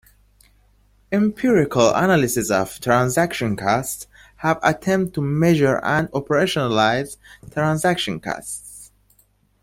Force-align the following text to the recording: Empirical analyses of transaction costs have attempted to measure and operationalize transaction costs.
Empirical 1.11 1.91
analyses 1.93 2.49
of 2.49 2.79
transaction 2.79 3.55
costs 3.55 4.07
have 4.37 4.57
attempted 4.63 5.13
to 5.13 5.21
measure 5.21 5.77
and 5.83 6.07
operationalize 6.09 7.17
transaction 7.51 8.19
costs. 8.19 8.89